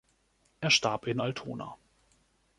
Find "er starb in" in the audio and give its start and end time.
0.61-1.21